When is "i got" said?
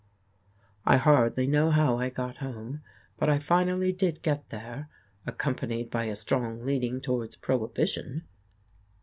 1.99-2.37